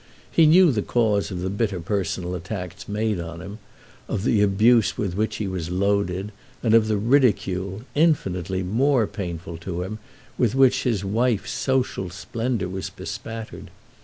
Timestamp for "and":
6.63-6.73